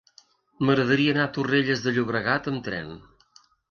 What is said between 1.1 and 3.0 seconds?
anar a Torrelles de Llobregat amb tren.